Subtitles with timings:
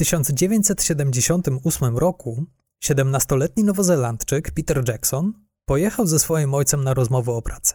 [0.00, 2.46] 1978 roku
[2.84, 5.32] 17-letni nowozelandczyk Peter Jackson
[5.64, 7.74] pojechał ze swoim ojcem na rozmowę o pracę.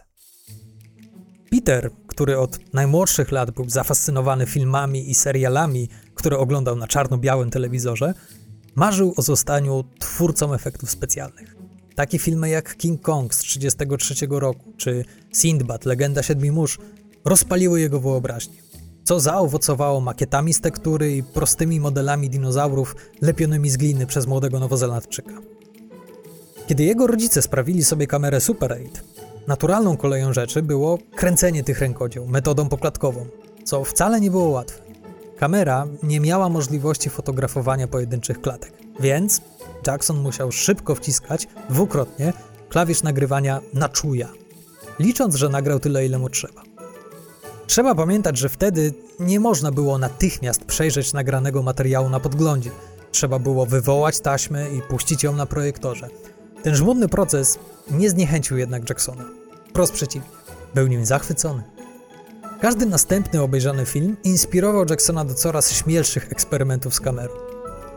[1.50, 8.14] Peter, który od najmłodszych lat był zafascynowany filmami i serialami, które oglądał na czarno-białym telewizorze,
[8.74, 11.56] marzył o zostaniu twórcą efektów specjalnych.
[11.94, 16.78] Takie filmy jak King Kong z 1933 roku czy Sindbad, Legenda Siedmiu Mórz
[17.24, 18.65] rozpaliły jego wyobraźnię,
[19.06, 25.32] co zaowocowało makietami z tektury i prostymi modelami dinozaurów lepionymi z gliny przez młodego Nowozelandczyka.
[26.66, 28.88] Kiedy jego rodzice sprawili sobie kamerę Super 8,
[29.46, 33.26] naturalną koleją rzeczy było kręcenie tych rękodzieł metodą poklatkową,
[33.64, 34.82] co wcale nie było łatwe.
[35.38, 39.40] Kamera nie miała możliwości fotografowania pojedynczych klatek, więc
[39.86, 42.32] Jackson musiał szybko wciskać dwukrotnie
[42.68, 44.28] klawisz nagrywania na czuja,
[44.98, 46.65] licząc, że nagrał tyle, ile mu trzeba.
[47.66, 52.70] Trzeba pamiętać, że wtedy nie można było natychmiast przejrzeć nagranego materiału na podglądzie.
[53.12, 56.08] Trzeba było wywołać taśmę i puścić ją na projektorze.
[56.62, 57.58] Ten żmudny proces
[57.90, 59.24] nie zniechęcił jednak Jacksona.
[59.68, 60.28] Wprost przeciwnie,
[60.74, 61.62] był nim zachwycony.
[62.60, 67.34] Każdy następny obejrzany film inspirował Jacksona do coraz śmielszych eksperymentów z kamerą.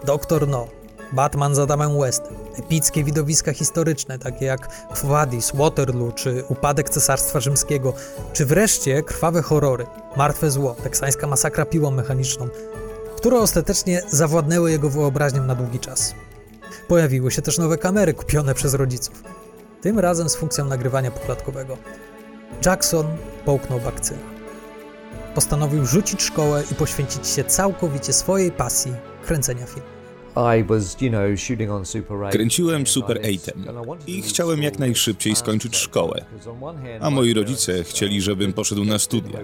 [0.05, 0.67] Doktor No,
[1.11, 7.93] Batman z Adamem Westem, epickie widowiska historyczne, takie jak Quadis, Waterloo czy Upadek Cesarstwa Rzymskiego,
[8.33, 9.85] czy wreszcie krwawe horrory,
[10.17, 12.47] Martwe Zło, teksańska masakra piłą mechaniczną,
[13.17, 16.15] które ostatecznie zawładnęły jego wyobraźnią na długi czas.
[16.87, 19.23] Pojawiły się też nowe kamery kupione przez rodziców,
[19.81, 21.77] tym razem z funkcją nagrywania poklatkowego.
[22.65, 23.05] Jackson
[23.45, 24.19] połknął bakcyla.
[25.35, 28.93] Postanowił rzucić szkołę i poświęcić się całkowicie swojej pasji
[29.25, 29.98] kręcenia filmu.
[32.31, 33.65] Kręciłem Super 8
[34.07, 36.25] i chciałem jak najszybciej skończyć szkołę.
[37.01, 39.39] A moi rodzice chcieli, żebym poszedł na studia.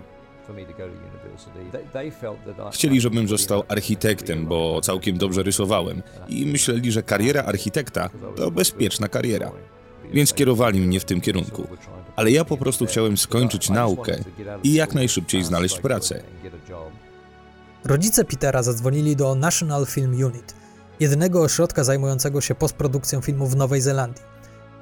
[2.71, 9.07] Chcieli, żebym został architektem, bo całkiem dobrze rysowałem i myśleli, że kariera architekta to bezpieczna
[9.07, 9.51] kariera.
[10.13, 11.67] Więc kierowali mnie w tym kierunku.
[12.15, 14.17] Ale ja po prostu chciałem skończyć naukę
[14.63, 16.23] i jak najszybciej znaleźć pracę.
[17.83, 20.55] Rodzice Petera zadzwonili do National Film Unit,
[20.99, 24.23] jedynego ośrodka zajmującego się postprodukcją filmów w Nowej Zelandii,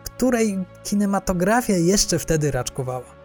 [0.04, 3.24] której kinematografia jeszcze wtedy raczkowała.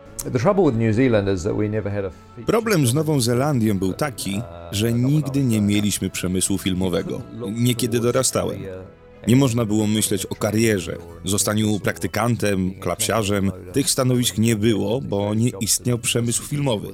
[2.46, 7.20] Problem z Nową Zelandią był taki, że nigdy nie mieliśmy przemysłu filmowego.
[7.52, 8.60] Niekiedy dorastałem.
[9.26, 13.52] Nie można było myśleć o karierze, zostaniu praktykantem, klapsiarzem.
[13.72, 16.88] Tych stanowisk nie było, bo nie istniał przemysł filmowy.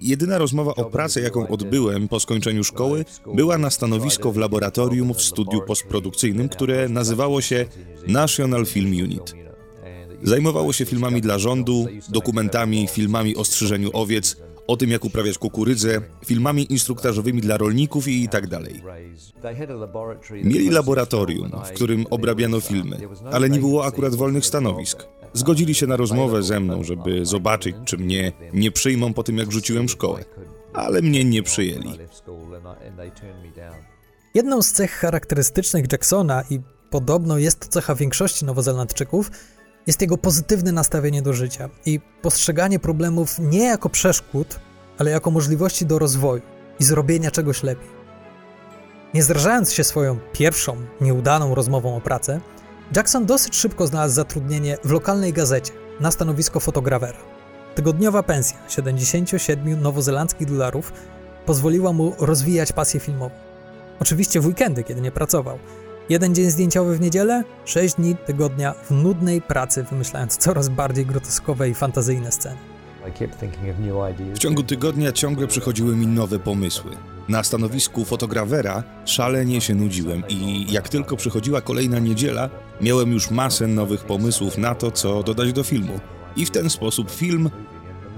[0.00, 5.22] Jedyna rozmowa o pracy, jaką odbyłem po skończeniu szkoły, była na stanowisko w laboratorium w
[5.22, 7.66] studiu postprodukcyjnym, które nazywało się
[8.08, 9.45] National Film Unit.
[10.22, 16.00] Zajmowało się filmami dla rządu, dokumentami, filmami o strzyżeniu owiec, o tym jak uprawiać kukurydzę,
[16.24, 18.82] filmami instruktażowymi dla rolników i tak dalej.
[20.44, 22.98] Mieli laboratorium, w którym obrabiano filmy,
[23.32, 25.04] ale nie było akurat wolnych stanowisk.
[25.32, 29.52] Zgodzili się na rozmowę ze mną, żeby zobaczyć, czy mnie nie przyjmą po tym, jak
[29.52, 30.24] rzuciłem szkołę.
[30.72, 31.98] Ale mnie nie przyjęli.
[34.34, 36.60] Jedną z cech charakterystycznych Jacksona i
[36.90, 39.30] podobno jest to cecha większości Nowozelandczyków,
[39.86, 44.60] jest jego pozytywne nastawienie do życia i postrzeganie problemów nie jako przeszkód,
[44.98, 46.42] ale jako możliwości do rozwoju
[46.80, 47.88] i zrobienia czegoś lepiej.
[49.14, 52.40] Nie zrażając się swoją pierwszą, nieudaną rozmową o pracę,
[52.96, 57.18] Jackson dosyć szybko znalazł zatrudnienie w lokalnej gazecie na stanowisko fotografera.
[57.74, 60.92] Tygodniowa pensja 77 nowozelandzkich dolarów
[61.46, 63.34] pozwoliła mu rozwijać pasję filmową.
[64.00, 65.58] Oczywiście w weekendy, kiedy nie pracował.
[66.08, 71.68] Jeden dzień zdjęciowy w niedzielę, sześć dni tygodnia w nudnej pracy, wymyślając coraz bardziej groteskowe
[71.68, 72.56] i fantazyjne sceny.
[74.34, 76.90] W ciągu tygodnia ciągle przychodziły mi nowe pomysły.
[77.28, 82.50] Na stanowisku fotografera szalenie się nudziłem i jak tylko przychodziła kolejna niedziela,
[82.80, 86.00] miałem już masę nowych pomysłów na to, co dodać do filmu.
[86.36, 87.50] I w ten sposób film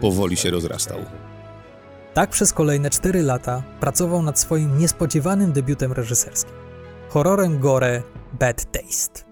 [0.01, 0.99] powoli się rozrastał.
[2.15, 6.58] Tak przez kolejne cztery lata pracował nad swoim niespodziewanym debiutem reżyserskim
[7.09, 8.03] horrorem gore
[8.33, 9.25] Bad Taste.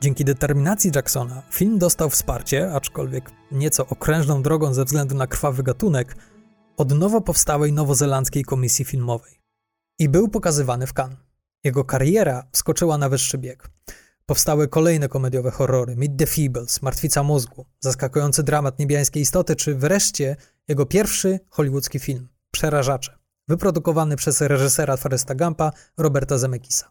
[0.00, 6.16] Dzięki determinacji Jacksona film dostał wsparcie, aczkolwiek nieco okrężną drogą ze względu na krwawy gatunek,
[6.76, 9.40] od nowo powstałej nowozelandzkiej komisji filmowej.
[9.98, 11.18] I był pokazywany w Cannes.
[11.64, 13.70] Jego kariera wskoczyła na wyższy bieg.
[14.26, 20.36] Powstały kolejne komediowe horrory, Meet the Feebles, Martwica mózgu, zaskakujący dramat niebiańskiej istoty, czy wreszcie
[20.68, 23.17] jego pierwszy hollywoodzki film, Przerażacze,
[23.48, 26.90] wyprodukowany przez reżysera Foresta Gampa, Roberta Zemeckisa.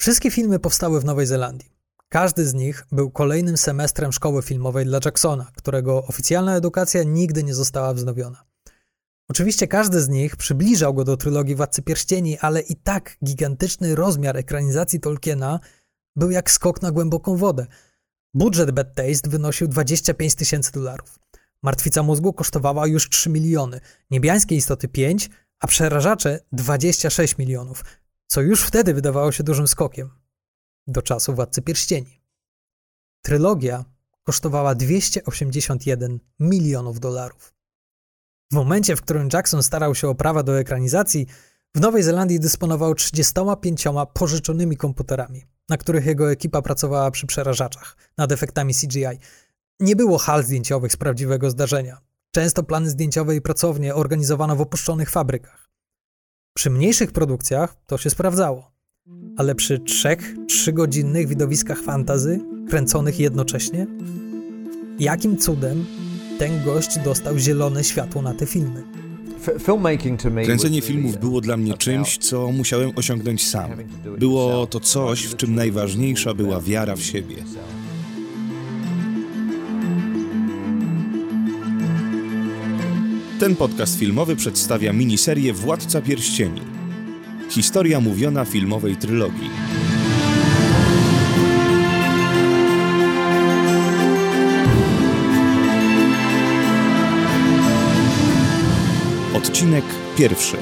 [0.00, 1.74] Wszystkie filmy powstały w Nowej Zelandii.
[2.08, 7.54] Każdy z nich był kolejnym semestrem szkoły filmowej dla Jacksona, którego oficjalna edukacja nigdy nie
[7.54, 8.44] została wznowiona.
[9.28, 14.36] Oczywiście każdy z nich przybliżał go do trylogii Władcy Pierścieni, ale i tak gigantyczny rozmiar
[14.36, 15.60] ekranizacji Tolkiena
[16.16, 17.66] był jak skok na głęboką wodę.
[18.34, 21.23] Budżet Bad Taste wynosił 25 tysięcy dolarów.
[21.64, 23.80] Martwica mózgu kosztowała już 3 miliony,
[24.10, 25.30] niebiańskie istoty 5,
[25.60, 27.84] a przerażacze 26 milionów,
[28.26, 30.10] co już wtedy wydawało się dużym skokiem.
[30.86, 32.22] Do czasu Władcy Pierścieni.
[33.22, 33.84] Trylogia
[34.22, 37.54] kosztowała 281 milionów dolarów.
[38.52, 41.26] W momencie, w którym Jackson starał się o prawa do ekranizacji,
[41.74, 43.84] w Nowej Zelandii dysponował 35
[44.14, 49.18] pożyczonymi komputerami, na których jego ekipa pracowała przy przerażaczach, nad efektami CGI.
[49.80, 51.98] Nie było hal zdjęciowych z prawdziwego zdarzenia.
[52.30, 55.68] Często plany zdjęciowe i pracownie organizowano w opuszczonych fabrykach.
[56.56, 58.72] Przy mniejszych produkcjach to się sprawdzało,
[59.36, 63.86] ale przy trzech, trzygodzinnych widowiskach fantazy, kręconych jednocześnie,
[64.98, 65.86] jakim cudem
[66.38, 68.84] ten gość dostał zielone światło na te filmy?
[70.44, 73.70] Kręcenie filmów było dla mnie czymś, co musiałem osiągnąć sam.
[74.18, 77.36] Było to coś, w czym najważniejsza była wiara w siebie.
[83.40, 86.60] Ten podcast filmowy przedstawia miniserię Władca Pierścieni.
[87.50, 89.50] Historia mówiona filmowej trylogii.
[99.34, 99.84] Odcinek
[100.18, 100.56] pierwszy.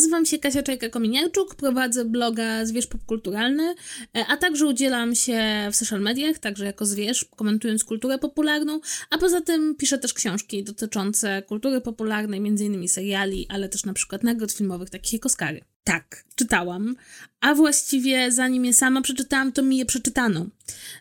[0.00, 3.74] Nazywam się Kasia Czajka-Kominiarczuk, prowadzę bloga Zwierz Popkulturalny,
[4.16, 8.80] e, a także udzielam się w social mediach, także jako zwierz, komentując kulturę popularną,
[9.10, 12.88] a poza tym piszę też książki dotyczące kultury popularnej, m.in.
[12.88, 15.60] seriali, ale też na przykład nagród filmowych, takich jak Oscary.
[15.84, 16.96] Tak, czytałam,
[17.40, 20.46] a właściwie zanim je sama przeczytałam, to mi je przeczytano,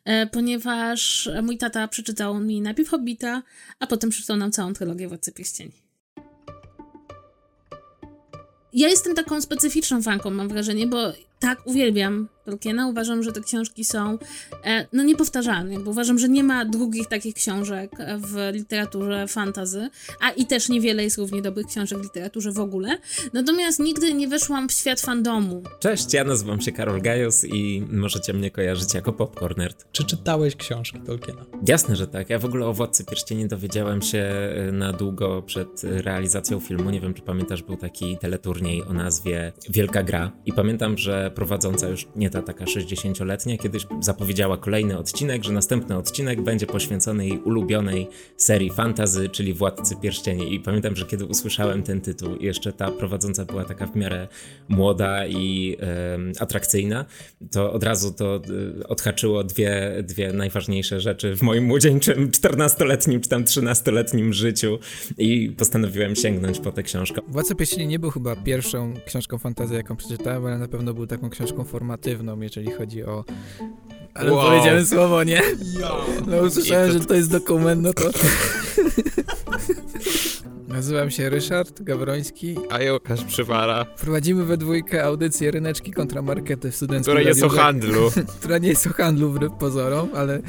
[0.06, 3.44] e, ponieważ mój tata przeczytał mi najpierw Hobbita,
[3.80, 5.89] a potem przeczytał nam całą trylogię Władcy Pierścieni.
[8.74, 10.98] Ja jestem taką specyficzną fanką, mam wrażenie, bo
[11.40, 12.88] tak uwielbiam Tolkiena.
[12.88, 14.18] Uważam, że te książki są
[14.64, 19.90] e, no niepowtarzalne, bo uważam, że nie ma drugich takich książek w literaturze fantazy,
[20.22, 22.98] a i też niewiele jest równie dobrych książek w literaturze w ogóle.
[23.34, 25.64] Natomiast nigdy nie weszłam w świat fandomu.
[25.80, 29.86] Cześć, ja nazywam się Karol Gajos i możecie mnie kojarzyć jako Popcornerd.
[29.92, 31.46] Czy czytałeś książki Tolkiena?
[31.68, 32.30] Jasne, że tak.
[32.30, 36.90] Ja w ogóle o Władcy Pierścieni dowiedziałem się e, na długo przed realizacją filmu.
[36.90, 41.88] Nie wiem, czy pamiętasz, był taki teleturniej o nazwie Wielka Gra i pamiętam, że prowadząca
[41.88, 47.40] już nie ta taka 60-letnia kiedyś zapowiedziała kolejny odcinek, że następny odcinek będzie poświęcony jej
[47.40, 48.08] ulubionej
[48.38, 50.54] serii fantazy, czyli Władcy Pierścieni.
[50.54, 54.28] I pamiętam, że kiedy usłyszałem ten tytuł, jeszcze ta prowadząca była taka w miarę
[54.70, 55.78] młoda i
[56.40, 57.06] atrakcyjna,
[57.52, 58.36] to od razu to
[58.82, 64.80] e, odhaczyło dwie, dwie najważniejsze rzeczy w moim młodzieńczym 14-letnim czy tam 13-letnim życiu
[65.18, 67.22] i postanowiłem sięgnąć po tę książkę.
[67.28, 71.30] Władca Pierścieni nie był chyba pierwszą książką fantazy, jaką przeczytałem, ale na pewno był taką
[71.30, 73.24] książką formatywną, jeżeli chodzi o...
[74.14, 74.46] Ale wow.
[74.46, 75.42] powiedziałem słowo, nie?
[76.28, 78.04] No usłyszałem, że to jest dokument, no to...
[80.70, 82.56] Nazywam się Ryszard Gawroński.
[82.70, 83.86] A ja Łukasz Przywara.
[83.86, 88.12] Prowadzimy we dwójkę audycję Ryneczki kontra Markety w studenckim Która jest o handlu.
[88.40, 90.42] która nie jest o handlu wbrew pozorom, ale,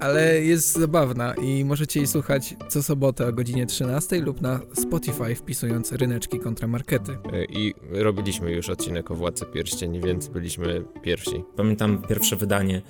[0.00, 5.34] ale jest zabawna i możecie jej słuchać co sobotę o godzinie 13 lub na Spotify
[5.34, 7.12] wpisując Ryneczki kontra Markety.
[7.32, 11.44] E, I robiliśmy już odcinek o Władcy Pierścieni, więc byliśmy pierwsi.
[11.56, 12.82] Pamiętam pierwsze wydanie,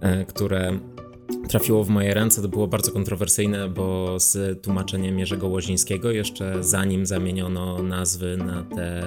[0.00, 0.78] e, które
[1.48, 7.06] trafiło w moje ręce, to było bardzo kontrowersyjne, bo z tłumaczeniem Jerzego Łozińskiego, jeszcze zanim
[7.06, 9.02] zamieniono nazwy na te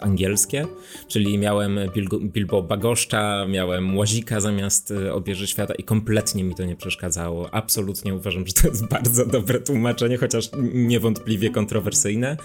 [0.00, 0.66] angielskie,
[1.08, 1.78] czyli miałem
[2.22, 7.54] Bilbo, Bagoszcza, miałem Łazika zamiast e, Obieży Świata i kompletnie mi to nie przeszkadzało.
[7.54, 12.36] Absolutnie uważam, że to jest bardzo dobre tłumaczenie, chociaż niewątpliwie kontrowersyjne,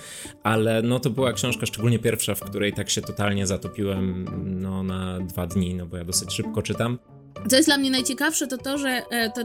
[0.43, 5.19] ale no to była książka, szczególnie pierwsza, w której tak się totalnie zatopiłem no, na
[5.19, 7.14] dwa dni, no bo ja dosyć szybko czytam.
[7.49, 9.43] Co jest dla mnie najciekawsze, to to, że e, to,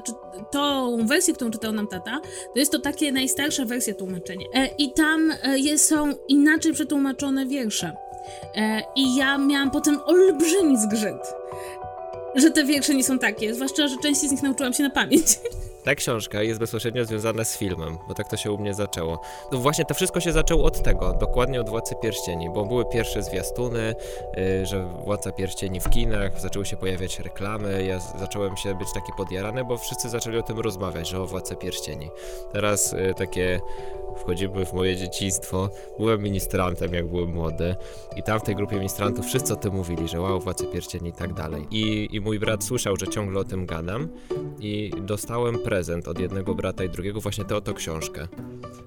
[0.51, 2.21] tą wersję, którą czytał nam tata,
[2.53, 4.47] to jest to takie najstarsza wersja tłumaczenia.
[4.55, 5.33] E, I tam
[5.73, 7.97] e, są inaczej przetłumaczone wiersze.
[8.97, 11.35] I ja miałam potem olbrzymi zgrzyt,
[12.35, 15.27] że te wiersze nie są takie, zwłaszcza, że część z nich nauczyłam się na pamięć.
[15.85, 19.21] Ta książka jest bezpośrednio związana z filmem, bo tak to się u mnie zaczęło.
[19.53, 23.23] No właśnie to wszystko się zaczęło od tego, dokładnie od Władcy Pierścieni, bo były pierwsze
[23.23, 23.95] zwiastuny,
[24.37, 29.13] yy, że Władca Pierścieni w kinach, zaczęły się pojawiać reklamy, ja zacząłem się być taki
[29.17, 32.11] podjarany, bo wszyscy zaczęli o tym rozmawiać, że o Władce Pierścieni.
[32.53, 33.61] Teraz yy, takie
[34.17, 35.71] wchodzimy w moje dzieciństwo.
[35.99, 37.77] Byłem ministrantem, jak byłem młody
[38.17, 41.13] i tam w tej grupie ministrantów wszyscy o tym mówili, że wow, Władcy Pierścieni i
[41.13, 41.67] tak dalej.
[41.71, 44.09] I, I mój brat słyszał, że ciągle o tym gadam
[44.61, 48.29] i dostałem prezent od jednego brata i drugiego właśnie tę oto książkę.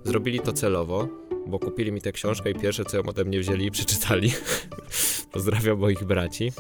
[0.03, 1.07] Zrobili to celowo,
[1.47, 4.33] bo kupili mi tę książkę i pierwsze co ją ode mnie wzięli i przeczytali.
[5.31, 6.51] Pozdrawiam moich braci.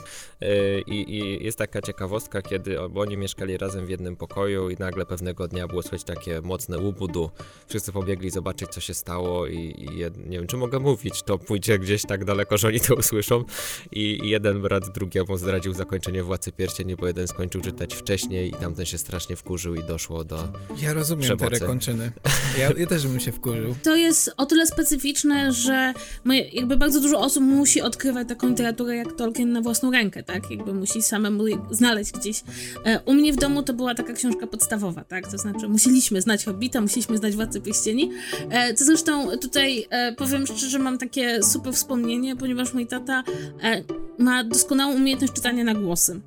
[0.41, 5.05] E, I, I, jest taka ciekawostka, kiedy oni mieszkali razem w jednym pokoju i nagle
[5.05, 7.29] pewnego dnia było słychać takie mocne łubudu.
[7.67, 10.17] Wszyscy pobiegli zobaczyć, co się stało i, i jed...
[10.17, 13.43] nie wiem, czy mogę mówić, to pójdzie gdzieś tak daleko, że oni to usłyszą.
[13.91, 18.53] I, i jeden brat drugiemu zdradził zakończenie Władcy Pierścieni, bo jeden skończył czytać wcześniej i
[18.53, 20.47] tamten się strasznie wkurzył i doszło do
[20.81, 21.45] Ja rozumiem przemocy.
[21.45, 22.11] te rekończyny.
[22.59, 23.75] Ja, ja też bym się wkurzył.
[23.83, 28.95] To jest o tyle specyficzne, że moje, jakby bardzo dużo osób musi odkrywać taką literaturę
[28.95, 30.51] jak Tolkien na własną rękę, tak?
[30.51, 32.43] Jakby musi samemu znaleźć gdzieś.
[32.85, 35.31] E, U mnie w domu to była taka książka podstawowa, tak?
[35.31, 38.11] To znaczy musieliśmy znać Hobbita, musieliśmy znać Władcę Pierścieni.
[38.49, 43.23] E, To zresztą tutaj e, powiem szczerze, mam takie super wspomnienie, ponieważ mój tata
[43.63, 43.83] e,
[44.17, 46.19] ma doskonałą umiejętność czytania na głosy.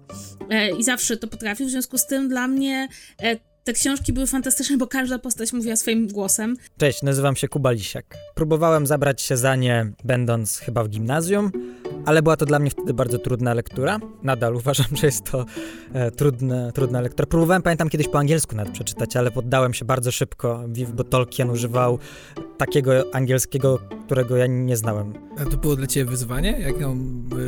[0.51, 2.89] E, I zawsze to potrafił, w związku z tym dla mnie
[3.23, 3.37] e,
[3.67, 6.57] te książki były fantastyczne, bo każda postać mówiła swoim głosem.
[6.79, 8.17] Cześć, nazywam się Kuba Lisiak.
[8.35, 11.51] Próbowałem zabrać się za nie, będąc chyba w gimnazjum,
[12.07, 13.99] ale była to dla mnie wtedy bardzo trudna lektura.
[14.23, 15.45] Nadal uważam, że jest to
[15.93, 17.27] e, trudne, trudna lektura.
[17.27, 20.61] Próbowałem, pamiętam, kiedyś po angielsku nawet przeczytać, ale poddałem się bardzo szybko,
[20.95, 21.99] bo Tolkien używał
[22.59, 25.13] takiego angielskiego, którego ja nie znałem.
[25.39, 26.99] A to było dla ciebie wyzwanie, jak ją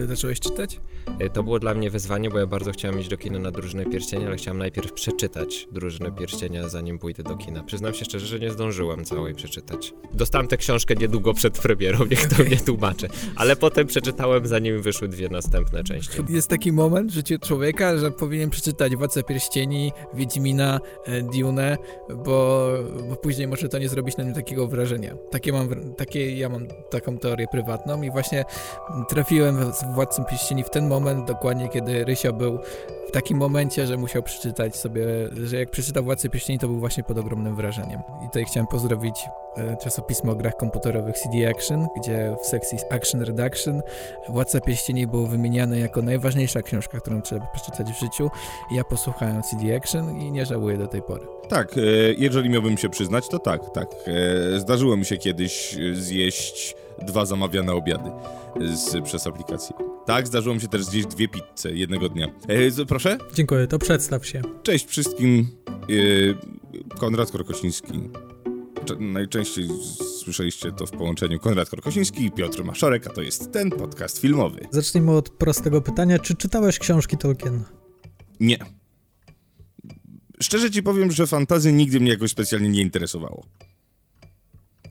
[0.02, 0.80] y, zacząłeś czytać?
[1.18, 3.86] E, To było dla mnie wyzwanie, bo ja bardzo chciałem iść do kina na Drużynę
[3.86, 7.62] Pierścienia, ale chciałem najpierw przeczytać Drużynę Pierścienia, zanim pójdę do kina.
[7.62, 9.94] Przyznam się szczerze, że nie zdążyłem całej przeczytać.
[10.12, 13.08] Dostałem tę książkę niedługo przed premierą, niech to mnie tłumaczy.
[13.36, 16.18] Ale potem przeczytałem, zanim wyszły dwie następne części.
[16.28, 21.76] Jest taki moment w życiu człowieka, że powinien przeczytać Władcę Pierścieni, Wiedźmina, e, Dune,
[22.24, 22.68] bo,
[23.08, 25.16] bo później może to nie zrobić na nim takiego wrażenia.
[25.30, 28.44] Takie mam, takie, ja mam taką teorię prywatną i właśnie
[29.08, 32.58] trafiłem z Władcą Pierścieni w ten moment, dokładnie kiedy Rysio był
[33.08, 35.04] w takim momencie, że musiał przeczytać sobie,
[35.44, 38.00] że jak przeczytał Władcę Pierścieni, to był właśnie pod ogromnym wrażeniem.
[38.24, 39.24] I tutaj chciałem pozdrowić
[39.56, 43.82] e, czasopismo o grach komputerowych CD Action, gdzie w sekcji Action Redaction
[44.28, 48.30] Władca Pierścieni był wymieniany jako najważniejsza książka, którą trzeba przeczytać w życiu.
[48.72, 51.26] Ja posłuchałem CD Action i nie żałuję do tej pory.
[51.48, 51.80] Tak, e,
[52.18, 53.88] jeżeli miałbym się przyznać, to tak, tak.
[54.54, 58.10] E, Zdarzyło mi się kiedyś zjeść dwa zamawiane obiady
[58.60, 59.97] z, przez aplikację.
[60.08, 62.26] Tak, zdarzyło mi się też zjeść dwie pizze jednego dnia.
[62.80, 63.18] E, proszę?
[63.34, 64.42] Dziękuję, to przedstaw się.
[64.62, 65.48] Cześć wszystkim.
[66.90, 67.92] E, Konrad Krokosiński.
[68.84, 69.68] Cze- Najczęściej
[70.24, 74.60] słyszeliście to w połączeniu Konrad Krokosiński i Piotr Maszorek, a to jest ten podcast filmowy.
[74.70, 76.18] Zacznijmy od prostego pytania.
[76.18, 77.64] Czy czytałeś książki Tolkiena?
[78.40, 78.58] Nie.
[80.42, 83.46] Szczerze ci powiem, że fantazja nigdy mnie jakoś specjalnie nie interesowało.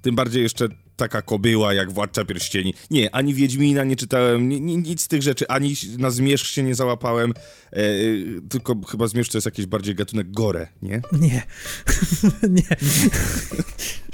[0.08, 2.74] Tym bardziej jeszcze taka kobyła jak Władca Pierścieni.
[2.92, 6.64] Nie, ani Wiedźmina nie czytałem, ni, ni, nic z tych rzeczy, ani na Zmierzch się
[6.64, 7.34] nie załapałem,
[7.74, 7.84] e, e,
[8.50, 11.02] tylko chyba Zmierzch to jest jakiś bardziej gatunek gore, nie?
[11.12, 11.42] Nie.
[12.58, 12.76] nie.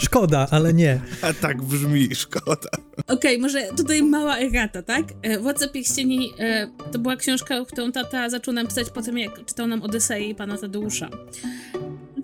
[0.01, 1.01] Szkoda, ale nie.
[1.21, 2.69] A tak brzmi, szkoda.
[3.07, 5.05] Okej, może tutaj mała errata, tak?
[5.21, 9.45] E, Władca Pierścieni e, to była książka, którą tata zaczął nam pisać po tym, jak
[9.45, 11.09] czytał nam Odysei pana Tadeusza.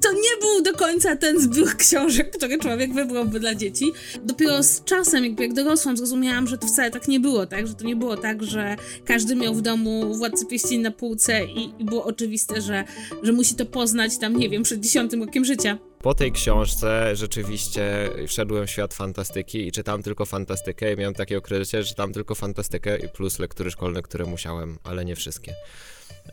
[0.10, 3.86] To nie był do końca ten zbiór książek, który człowiek wybrałby dla dzieci.
[4.24, 7.68] Dopiero z czasem, jakby jak dorosłam, zrozumiałam, że to wcale tak nie było, tak?
[7.68, 8.75] Że to nie było tak, że
[9.06, 12.84] każdy miał w domu Władcę Pierścieni na półce i, i było oczywiste, że,
[13.24, 15.78] że musi to poznać tam, nie wiem, przed dziesiątym rokiem życia.
[16.01, 21.38] Po tej książce rzeczywiście wszedłem w świat fantastyki i czytałem tylko fantastykę i miałem takie
[21.38, 25.54] okresie, że czytałem tylko fantastykę i plus lektury szkolne, które musiałem, ale nie wszystkie.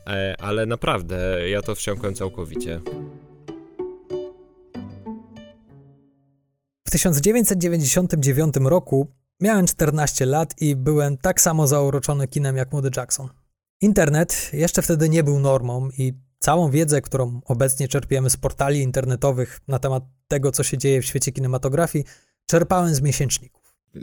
[0.07, 2.81] E, ale naprawdę, ja to wsiąkłem całkowicie.
[6.87, 13.29] W 1999 roku miałem 14 lat i byłem tak samo zauroczony kinem jak młody Jackson.
[13.81, 19.61] Internet jeszcze wtedy nie był normą i całą wiedzę, którą obecnie czerpiemy z portali internetowych
[19.69, 22.05] na temat tego, co się dzieje w świecie kinematografii,
[22.47, 23.56] czerpałem z miesięczników.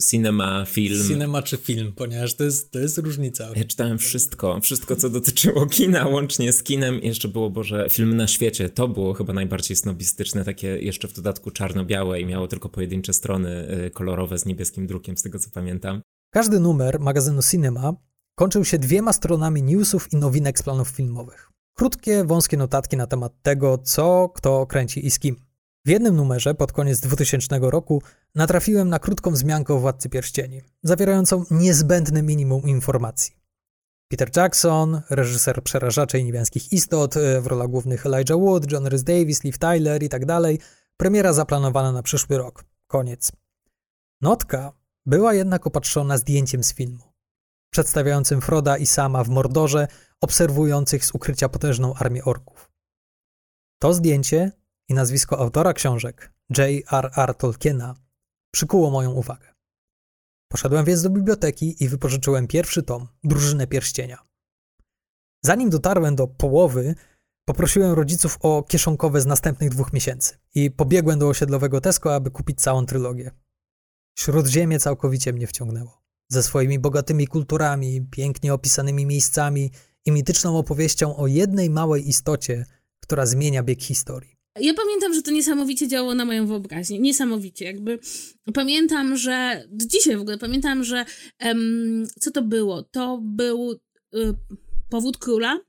[0.09, 1.07] Cinema, film.
[1.07, 3.49] Cinema czy film, ponieważ to jest, to jest różnica.
[3.55, 6.99] Ja czytałem wszystko, wszystko co dotyczyło kina, łącznie z kinem.
[6.99, 8.69] Jeszcze było, Boże, film na świecie.
[8.69, 13.67] To było chyba najbardziej snobistyczne, takie jeszcze w dodatku czarno-białe i miało tylko pojedyncze strony
[13.85, 16.01] y, kolorowe z niebieskim drukiem, z tego co pamiętam.
[16.33, 17.93] Każdy numer magazynu Cinema
[18.35, 21.49] kończył się dwiema stronami newsów i nowinek z planów filmowych.
[21.73, 25.35] Krótkie, wąskie notatki na temat tego, co, kto kręci i z kim.
[25.85, 28.01] W jednym numerze pod koniec 2000 roku
[28.35, 33.35] natrafiłem na krótką wzmiankę o Władcy Pierścieni, zawierającą niezbędne minimum informacji.
[34.07, 39.03] Peter Jackson, reżyser Przerażaczy i Niebiańskich Istot, e, w rolach głównych Elijah Wood, John Rhys
[39.03, 40.59] Davis, Liv Tyler i tak dalej.
[40.97, 42.65] Premiera zaplanowana na przyszły rok.
[42.87, 43.31] Koniec.
[44.21, 44.73] Notka
[45.05, 47.13] była jednak opatrzona zdjęciem z filmu,
[47.69, 49.87] przedstawiającym Froda i Sama w Mordorze,
[50.21, 52.71] obserwujących z ukrycia potężną armię orków.
[53.79, 54.51] To zdjęcie
[54.89, 57.35] i nazwisko autora książek, J.R.R.
[57.35, 57.95] Tolkiena,
[58.51, 59.53] przykuło moją uwagę.
[60.51, 64.17] Poszedłem więc do biblioteki i wypożyczyłem pierwszy tom, Drużynę Pierścienia.
[65.45, 66.95] Zanim dotarłem do połowy,
[67.45, 72.61] poprosiłem rodziców o kieszonkowe z następnych dwóch miesięcy i pobiegłem do osiedlowego Tesco, aby kupić
[72.61, 73.31] całą trylogię.
[74.19, 76.01] Śródziemie całkowicie mnie wciągnęło.
[76.29, 79.71] Ze swoimi bogatymi kulturami, pięknie opisanymi miejscami
[80.05, 82.65] i mityczną opowieścią o jednej małej istocie,
[82.99, 84.32] która zmienia bieg historii.
[84.59, 86.99] Ja pamiętam, że to niesamowicie działało na moją wyobraźnię.
[86.99, 87.65] Niesamowicie.
[87.65, 87.99] Jakby
[88.53, 91.05] pamiętam, że do dzisiaj w ogóle pamiętam, że
[92.19, 92.83] co to było?
[92.83, 93.79] To był y,
[94.89, 95.59] powód króla.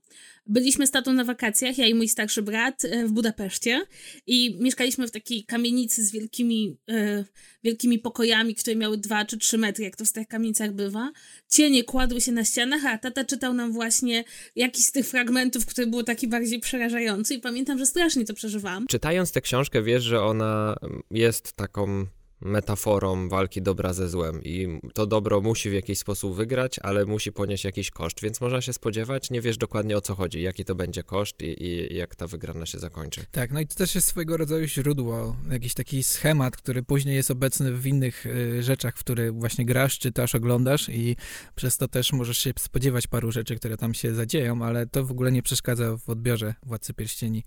[0.47, 3.85] Byliśmy z tatą na wakacjach, ja i mój starszy brat e, w Budapeszcie
[4.27, 7.25] i mieszkaliśmy w takiej kamienicy z wielkimi, e,
[7.63, 11.11] wielkimi pokojami, które miały dwa czy trzy metry, jak to w tych kamienicach bywa.
[11.49, 14.23] Cienie kładły się na ścianach, a tata czytał nam właśnie
[14.55, 18.87] jakiś z tych fragmentów, który był taki bardziej przerażający i pamiętam, że strasznie to przeżywałam.
[18.87, 20.75] Czytając tę książkę wiesz, że ona
[21.11, 22.05] jest taką
[22.41, 27.31] metaforą walki dobra ze złem i to dobro musi w jakiś sposób wygrać, ale musi
[27.31, 30.75] ponieść jakiś koszt, więc można się spodziewać, nie wiesz dokładnie o co chodzi, jaki to
[30.75, 33.25] będzie koszt i, i jak ta wygrana się zakończy.
[33.31, 37.31] Tak, no i to też jest swojego rodzaju źródło, jakiś taki schemat, który później jest
[37.31, 41.15] obecny w innych y, rzeczach, w które właśnie grasz, czytasz, oglądasz i
[41.55, 45.11] przez to też możesz się spodziewać paru rzeczy, które tam się zadzieją, ale to w
[45.11, 47.43] ogóle nie przeszkadza w odbiorze Władcy Pierścieni,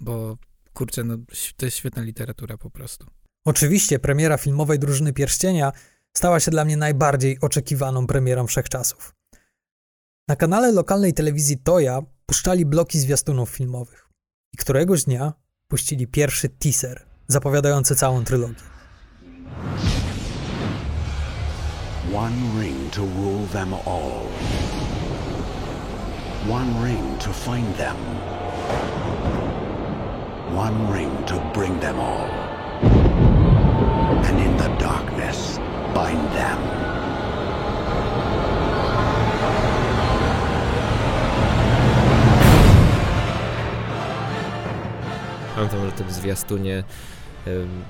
[0.00, 0.36] bo
[0.72, 1.16] kurczę, no
[1.56, 3.21] to jest świetna literatura po prostu.
[3.44, 5.72] Oczywiście premiera filmowej Drużyny Pierścienia
[6.16, 9.14] stała się dla mnie najbardziej oczekiwaną premierą wszechczasów.
[10.28, 14.08] Na kanale lokalnej telewizji Toja puszczali bloki zwiastunów filmowych
[14.52, 15.32] i któregoś dnia
[15.68, 18.54] puścili pierwszy teaser zapowiadający całą trylogię.
[22.14, 24.26] One ring to rule them all.
[26.50, 27.96] One ring to find them.
[30.58, 32.41] One ring to bring them all
[34.24, 35.58] and in the darkness
[35.94, 36.58] bind them.
[45.54, 46.84] Pamiętam, że w zwiastunie,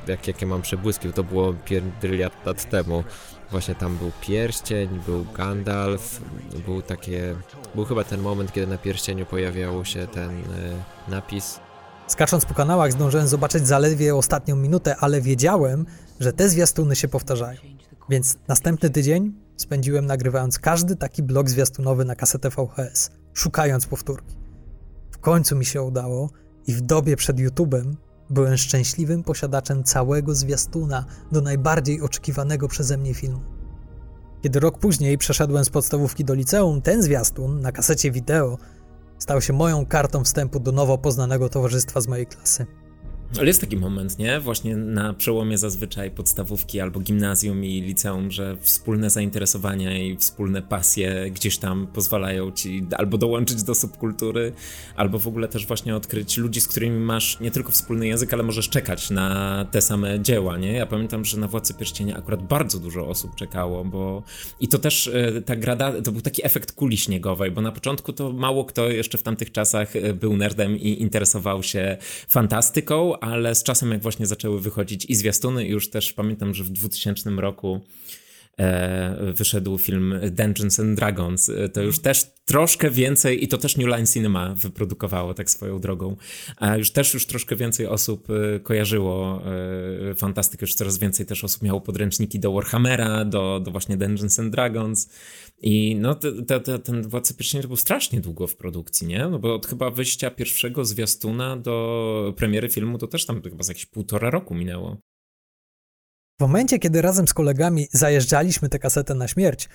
[0.06, 3.04] jak, jakie mam przebłyski, to było pierdyliard lat temu.
[3.50, 6.20] Właśnie tam był pierścień, był Gandalf,
[6.66, 7.34] był takie,
[7.74, 10.44] był chyba ten moment, kiedy na pierścieniu pojawiał się ten y,
[11.08, 11.60] napis
[12.06, 15.86] Skacząc po kanałach zdążyłem zobaczyć zaledwie ostatnią minutę, ale wiedziałem,
[16.20, 17.60] że te zwiastuny się powtarzają.
[18.08, 24.36] Więc następny tydzień spędziłem nagrywając każdy taki blok zwiastunowy na kasetę VHS, szukając powtórki.
[25.10, 26.30] W końcu mi się udało
[26.66, 27.94] i w dobie przed YouTube'em
[28.30, 33.40] byłem szczęśliwym posiadaczem całego zwiastuna do najbardziej oczekiwanego przeze mnie filmu.
[34.42, 38.58] Kiedy rok później przeszedłem z podstawówki do liceum, ten zwiastun na kasecie wideo
[39.22, 42.66] Stał się moją kartą wstępu do nowo poznanego towarzystwa z mojej klasy.
[43.38, 44.40] Ale jest taki moment, nie?
[44.40, 51.30] Właśnie na przełomie zazwyczaj podstawówki albo gimnazjum i liceum, że wspólne zainteresowania i wspólne pasje
[51.30, 54.52] gdzieś tam pozwalają ci albo dołączyć do subkultury,
[54.96, 58.42] albo w ogóle też właśnie odkryć ludzi, z którymi masz nie tylko wspólny język, ale
[58.42, 60.72] możesz czekać na te same dzieła, nie?
[60.72, 64.22] Ja pamiętam, że na Władcy Pierścienia akurat bardzo dużo osób czekało, bo
[64.60, 68.12] i to też e, ta grada, to był taki efekt kuli śniegowej, bo na początku
[68.12, 71.96] to mało kto jeszcze w tamtych czasach e, był nerdem i interesował się
[72.28, 76.70] fantastyką, ale z czasem jak właśnie zaczęły wychodzić i zwiastuny, już też pamiętam, że w
[76.70, 77.80] 2000 roku
[79.32, 83.88] wyszedł film Dungeons and Dragons, e, to już też troszkę więcej, i to też New
[83.88, 86.16] Line Cinema wyprodukowało tak swoją drogą,
[86.56, 89.42] a już też już troszkę więcej osób e, kojarzyło
[90.10, 94.38] e, fantastykę, już coraz więcej też osób miało podręczniki do Warhammera, do, do właśnie Dungeons
[94.38, 95.10] and Dragons
[95.62, 99.28] i no te, te, te, ten Władca Pierścieni to był strasznie długo w produkcji, nie?
[99.28, 103.68] No bo od chyba wyjścia pierwszego zwiastuna do premiery filmu to też tam chyba z
[103.68, 105.11] jakieś półtora roku minęło.
[106.42, 109.68] W momencie, kiedy razem z kolegami zajeżdżaliśmy tę kasetę na śmierć,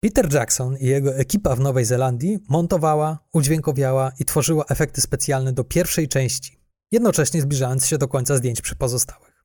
[0.00, 5.64] Peter Jackson i jego ekipa w Nowej Zelandii montowała, udźwiękowiała i tworzyła efekty specjalne do
[5.64, 6.60] pierwszej części,
[6.92, 9.44] jednocześnie zbliżając się do końca zdjęć przy pozostałych.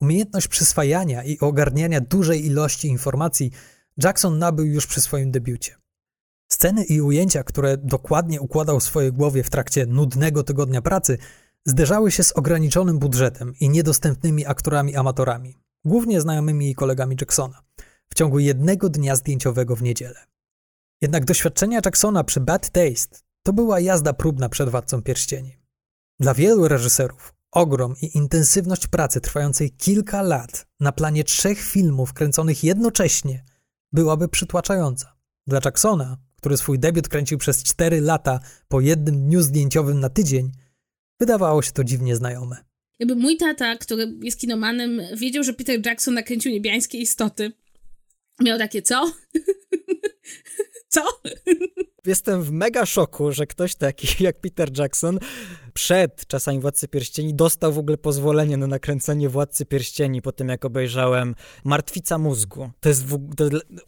[0.00, 3.50] Umiejętność przyswajania i ogarniania dużej ilości informacji
[4.04, 5.76] Jackson nabył już przy swoim debiucie.
[6.52, 11.18] Sceny i ujęcia, które dokładnie układał w swojej głowie w trakcie nudnego tygodnia pracy,
[11.64, 17.62] zderzały się z ograniczonym budżetem i niedostępnymi aktorami amatorami, głównie znajomymi kolegami Jacksona,
[18.08, 20.26] w ciągu jednego dnia zdjęciowego w niedzielę.
[21.00, 25.56] Jednak doświadczenia Jacksona przy Bad Taste to była jazda próbna przed Władcą Pierścieni.
[26.20, 32.64] Dla wielu reżyserów ogrom i intensywność pracy trwającej kilka lat na planie trzech filmów kręconych
[32.64, 33.44] jednocześnie
[33.92, 35.16] byłaby przytłaczająca.
[35.46, 40.52] Dla Jacksona, który swój debiut kręcił przez cztery lata po jednym dniu zdjęciowym na tydzień,
[41.20, 42.64] wydawało się to dziwnie znajome.
[42.98, 47.52] Jakby mój tata, który jest kinomanem, wiedział, że Peter Jackson nakręcił niebiańskie istoty.
[48.40, 49.12] Miał takie, co?
[50.88, 51.02] co?
[52.06, 55.18] Jestem w mega szoku, że ktoś taki jak Peter Jackson
[55.74, 60.64] przed czasami Władcy Pierścieni dostał w ogóle pozwolenie na nakręcenie Władcy Pierścieni po tym, jak
[60.64, 62.70] obejrzałem Martwica Mózgu.
[62.80, 63.44] To jest, w, to,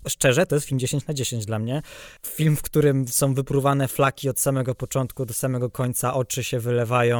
[0.08, 1.82] szczerze, to jest film 10 na 10 dla mnie.
[2.26, 7.18] Film, w którym są wyprówane flaki od samego początku do samego końca, oczy się wylewają.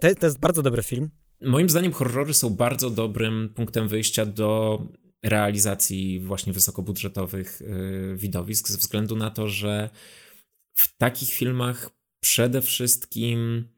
[0.00, 1.10] To, to jest bardzo dobry film.
[1.40, 4.82] Moim zdaniem horrory są bardzo dobrym punktem wyjścia do
[5.22, 9.90] realizacji właśnie wysokobudżetowych yy, widowisk, ze względu na to, że
[10.74, 13.68] w takich filmach przede wszystkim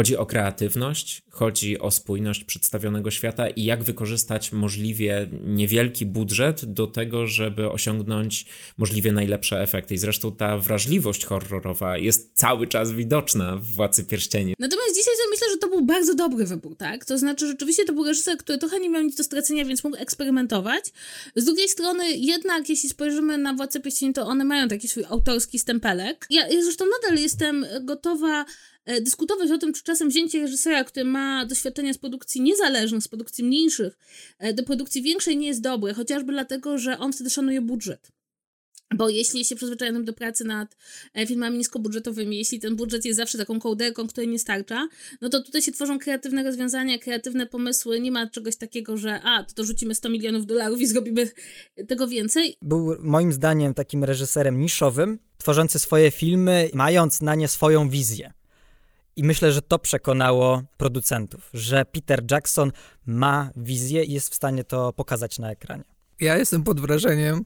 [0.00, 6.86] Chodzi o kreatywność, chodzi o spójność przedstawionego świata i jak wykorzystać możliwie niewielki budżet do
[6.86, 8.46] tego, żeby osiągnąć
[8.78, 9.94] możliwie najlepsze efekty.
[9.94, 14.54] I zresztą ta wrażliwość horrorowa jest cały czas widoczna w Władcy Pierścieni.
[14.58, 17.04] Natomiast dzisiaj sobie myślę, że to był bardzo dobry wybór, tak?
[17.04, 19.96] To znaczy, rzeczywiście to był reżyser, który trochę nie miał nic do stracenia, więc mógł
[19.96, 20.84] eksperymentować.
[21.36, 25.58] Z drugiej strony, jednak jeśli spojrzymy na Władcę Pierścieni, to one mają taki swój autorski
[25.58, 26.26] stempelek.
[26.30, 28.44] Ja, ja zresztą nadal jestem gotowa
[29.00, 33.44] dyskutować o tym, czy czasem wzięcie reżysera, który ma doświadczenia z produkcji niezależnych, z produkcji
[33.44, 33.98] mniejszych,
[34.38, 38.10] e, do produkcji większej nie jest dobre, chociażby dlatego, że on wtedy szanuje budżet.
[38.94, 40.76] Bo jeśli się przyzwyczajamy do pracy nad
[41.14, 44.88] e, filmami niskobudżetowymi, jeśli ten budżet jest zawsze taką kołderką, której nie starcza,
[45.20, 48.00] no to tutaj się tworzą kreatywne rozwiązania, kreatywne pomysły.
[48.00, 51.30] Nie ma czegoś takiego, że a, to, to rzucimy 100 milionów dolarów i zrobimy
[51.88, 52.56] tego więcej.
[52.62, 58.32] Był moim zdaniem takim reżyserem niszowym, tworzący swoje filmy, mając na nie swoją wizję.
[59.20, 62.72] I myślę, że to przekonało producentów, że Peter Jackson
[63.06, 65.84] ma wizję i jest w stanie to pokazać na ekranie.
[66.20, 67.44] Ja jestem pod wrażeniem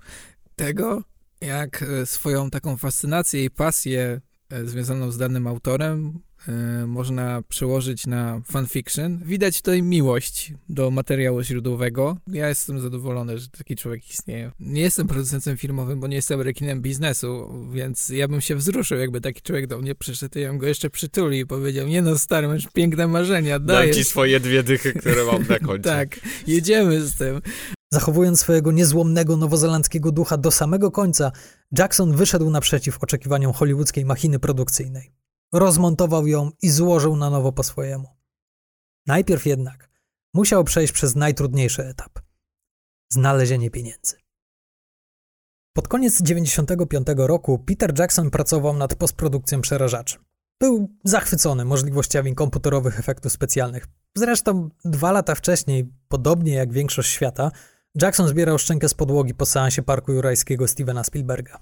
[0.56, 1.02] tego,
[1.40, 6.20] jak e, swoją taką fascynację i pasję e, związaną z danym autorem
[6.86, 9.20] można przełożyć na fanfiction.
[9.24, 12.16] Widać tutaj miłość do materiału źródłowego.
[12.26, 14.52] Ja jestem zadowolony, że taki człowiek istnieje.
[14.60, 19.20] Nie jestem producentem filmowym, bo nie jestem rekinem biznesu, więc ja bym się wzruszył, jakby
[19.20, 22.18] taki człowiek do mnie przyszedł i ja bym go jeszcze przytuli i powiedział, nie no
[22.18, 23.96] stary, masz piękne marzenia, dajesz.
[23.96, 25.82] Dam ci swoje dwie dychy, które mam na końcu.
[25.88, 27.40] tak, jedziemy z tym.
[27.92, 31.32] Zachowując swojego niezłomnego nowozelandzkiego ducha do samego końca,
[31.78, 35.12] Jackson wyszedł naprzeciw oczekiwaniom hollywoodzkiej machiny produkcyjnej
[35.54, 38.08] rozmontował ją i złożył na nowo po swojemu.
[39.06, 39.90] Najpierw jednak
[40.34, 42.24] musiał przejść przez najtrudniejszy etap
[43.08, 44.16] znalezienie pieniędzy.
[45.72, 50.18] Pod koniec 1995 roku Peter Jackson pracował nad postprodukcją przerażaczy.
[50.60, 53.86] Był zachwycony możliwościami komputerowych efektów specjalnych.
[54.16, 57.50] Zresztą dwa lata wcześniej, podobnie jak większość świata,
[58.02, 61.58] Jackson zbierał szczękę z podłogi po seansie Parku Jurajskiego Stevena Spielberga.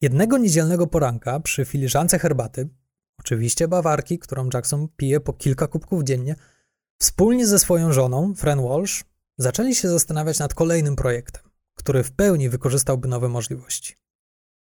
[0.00, 2.68] Jednego niedzielnego poranka przy filiżance herbaty
[3.24, 6.36] oczywiście bawarki, którą Jackson pije po kilka kubków dziennie,
[7.00, 9.04] wspólnie ze swoją żoną, Fran Walsh,
[9.38, 11.42] zaczęli się zastanawiać nad kolejnym projektem,
[11.74, 13.94] który w pełni wykorzystałby nowe możliwości.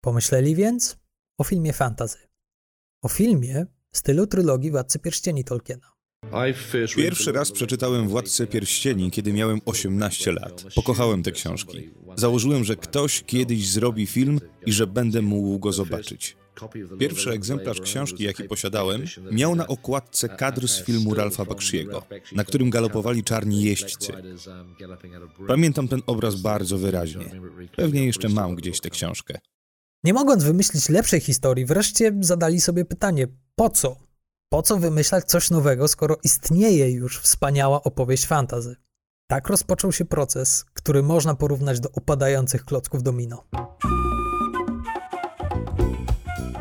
[0.00, 0.96] Pomyśleli więc
[1.38, 2.18] o filmie fantasy.
[3.02, 5.92] O filmie w stylu trylogii Władcy Pierścieni Tolkiena.
[6.96, 10.64] Pierwszy raz przeczytałem Władcę Pierścieni, kiedy miałem 18 lat.
[10.74, 11.90] Pokochałem te książki.
[12.16, 16.36] Założyłem, że ktoś kiedyś zrobi film i że będę mógł go zobaczyć.
[16.98, 22.70] Pierwszy egzemplarz książki, jaki posiadałem, miał na okładce kadr z filmu Ralpha Bakshiego, na którym
[22.70, 24.12] galopowali czarni jeźdźcy.
[25.48, 27.40] Pamiętam ten obraz bardzo wyraźnie.
[27.76, 29.38] Pewnie jeszcze mam gdzieś tę książkę.
[30.04, 33.96] Nie mogąc wymyślić lepszej historii, wreszcie zadali sobie pytanie: po co?
[34.48, 38.76] Po co wymyślać coś nowego, skoro istnieje już wspaniała opowieść fantazy?
[39.30, 43.44] Tak rozpoczął się proces, który można porównać do upadających klocków domino.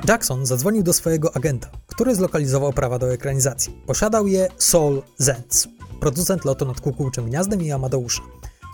[0.08, 3.82] Jackson zadzwonił do swojego agenta, który zlokalizował prawa do ekranizacji.
[3.86, 5.67] Posiadał je Saul Zentz,
[6.00, 8.22] producent lotu nad kukułczym gniazdem i Amadeusza.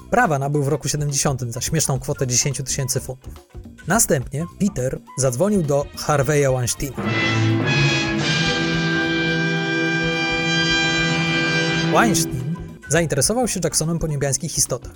[0.09, 3.33] Prawa nabył w roku 70 za śmieszną kwotę 10 tysięcy funtów.
[3.87, 6.95] Następnie Peter zadzwonił do Harvey'a Weinsteina.
[11.93, 12.55] Weinstein
[12.89, 14.93] zainteresował się Jacksonem po niebiańskich istotach.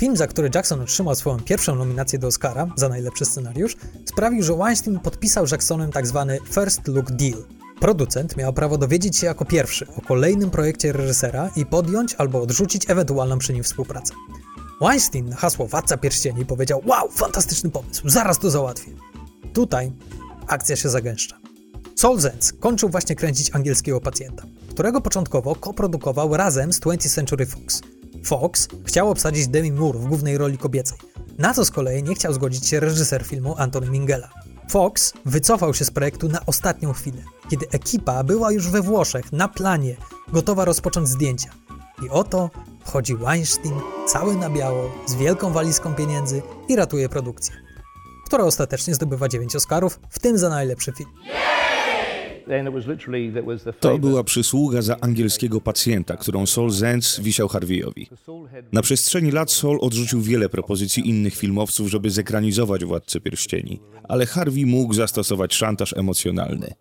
[0.00, 4.56] Film, za który Jackson otrzymał swoją pierwszą nominację do Oscara za najlepszy scenariusz, sprawił, że
[4.56, 5.92] Weinstein podpisał Jacksonem.
[5.92, 6.04] Tak
[6.50, 7.44] First Look Deal.
[7.80, 12.90] Producent miał prawo dowiedzieć się jako pierwszy o kolejnym projekcie reżysera i podjąć albo odrzucić
[12.90, 14.14] ewentualną przy nim współpracę.
[14.80, 18.92] Weinstein na hasło Władca Pierścieni powiedział wow, fantastyczny pomysł, zaraz to załatwię.
[19.52, 19.92] Tutaj
[20.46, 21.38] akcja się zagęszcza.
[21.96, 27.82] Saul Zenz kończył właśnie kręcić angielskiego pacjenta, którego początkowo koprodukował razem z 20th Century Fox.
[28.24, 30.98] Fox chciał obsadzić Demi Moore w głównej roli kobiecej.
[31.38, 34.28] Na to z kolei nie chciał zgodzić się reżyser filmu Anthony Minghella.
[34.70, 39.48] Fox wycofał się z projektu na ostatnią chwilę, kiedy ekipa była już we Włoszech, na
[39.48, 39.96] planie,
[40.28, 41.50] gotowa rozpocząć zdjęcia.
[42.06, 42.50] I oto
[42.84, 43.74] wchodzi Weinstein,
[44.06, 47.54] cały na biało, z wielką walizką pieniędzy i ratuje produkcję,
[48.26, 51.10] która ostatecznie zdobywa 9 Oscarów, w tym za najlepszy film.
[53.80, 58.08] To była przysługa za angielskiego pacjenta, którą Saul Zenz wisiał Harveyowi.
[58.72, 64.66] Na przestrzeni lat Saul odrzucił wiele propozycji innych filmowców, żeby zekranizować Władcę Pierścieni, ale Harvey
[64.66, 66.74] mógł zastosować szantaż emocjonalny.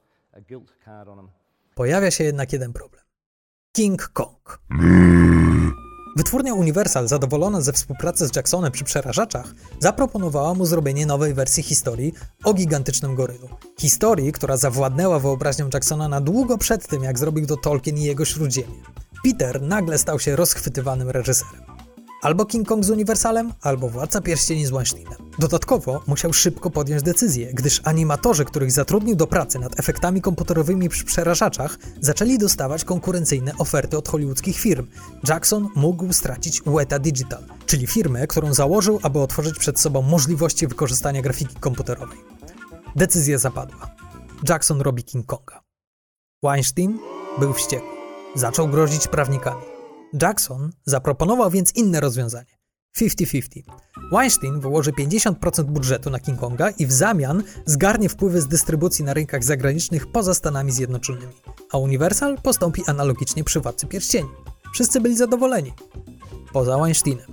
[1.75, 3.03] Pojawia się jednak jeden problem.
[3.71, 4.59] King Kong.
[6.19, 12.13] Wytwórnia Universal, zadowolona ze współpracy z Jacksonem przy przerażaczach, zaproponowała mu zrobienie nowej wersji historii
[12.43, 13.49] o gigantycznym gorylu.
[13.79, 18.25] Historii, która zawładnęła wyobraźnią Jacksona na długo przed tym, jak zrobił to Tolkien i jego
[18.25, 18.75] Śródziemie.
[19.23, 21.78] Peter nagle stał się rozchwytywanym reżyserem.
[22.21, 25.13] Albo King Kong z Uniwersalem, albo Władca Pierścieni z Weinsteinem.
[25.39, 31.05] Dodatkowo musiał szybko podjąć decyzję, gdyż animatorzy, których zatrudnił do pracy nad efektami komputerowymi przy
[31.05, 34.87] przerażaczach, zaczęli dostawać konkurencyjne oferty od hollywoodzkich firm.
[35.27, 41.21] Jackson mógł stracić Weta Digital, czyli firmę, którą założył, aby otworzyć przed sobą możliwości wykorzystania
[41.21, 42.17] grafiki komputerowej.
[42.95, 43.95] Decyzja zapadła.
[44.49, 45.63] Jackson robi King Konga.
[46.43, 46.99] Weinstein
[47.39, 47.89] był wściekły.
[48.35, 49.68] Zaczął grozić prawnikami.
[50.13, 52.59] Jackson zaproponował więc inne rozwiązanie
[52.97, 53.43] 50-50.
[54.11, 59.13] Weinstein wyłoży 50% budżetu na King Konga i w zamian zgarnie wpływy z dystrybucji na
[59.13, 61.33] rynkach zagranicznych poza Stanami Zjednoczonymi,
[61.71, 64.29] a Universal postąpi analogicznie przy Władcy Pierścieni.
[64.73, 65.73] Wszyscy byli zadowoleni.
[66.53, 67.27] Poza Weinsteinem.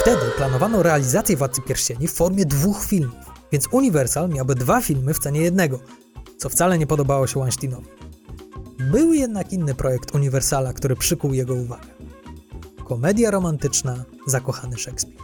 [0.00, 5.18] Wtedy planowano realizację Władcy Pierścieni w formie dwóch filmów, więc Universal miałby dwa filmy w
[5.18, 5.80] cenie jednego,
[6.38, 7.86] co wcale nie podobało się Weinsteinowi.
[8.78, 11.99] Był jednak inny projekt Universala, który przykuł jego uwagę
[12.90, 15.20] komedia romantyczna Zakochany Szekspir,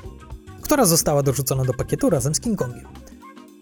[0.63, 2.87] która została dorzucona do pakietu razem z King Kongiem.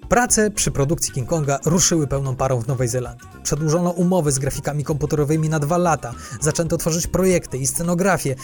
[0.09, 3.29] Prace przy produkcji King Konga ruszyły pełną parą w Nowej Zelandii.
[3.43, 8.35] Przedłużono umowy z grafikami komputerowymi na dwa lata, zaczęto tworzyć projekty i scenografię.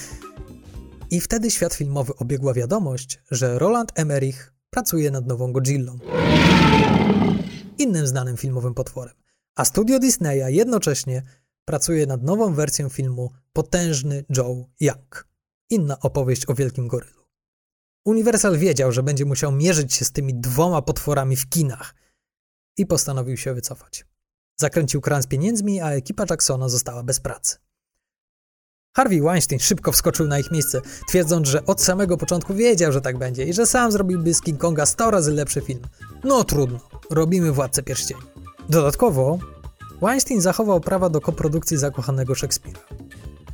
[1.10, 5.98] I wtedy świat filmowy obiegła wiadomość, że Roland Emmerich pracuje nad nową Godzillą.
[7.78, 9.14] Innym znanym filmowym potworem.
[9.56, 11.22] A studio Disneya jednocześnie
[11.64, 15.29] pracuje nad nową wersją filmu Potężny Joe Young
[15.70, 17.20] inna opowieść o wielkim gorylu.
[18.04, 21.94] Universal wiedział, że będzie musiał mierzyć się z tymi dwoma potworami w kinach
[22.76, 24.06] i postanowił się wycofać.
[24.60, 27.56] Zakręcił kran z pieniędzmi, a ekipa Jacksona została bez pracy.
[28.96, 33.18] Harvey Weinstein szybko wskoczył na ich miejsce, twierdząc, że od samego początku wiedział, że tak
[33.18, 35.80] będzie i że sam zrobiłby z King Konga 100 razy lepszy film.
[36.24, 36.80] No trudno,
[37.10, 38.20] robimy Władcę Pierścieni.
[38.68, 39.38] Dodatkowo
[40.02, 42.80] Weinstein zachował prawa do koprodukcji zakochanego Szekspira,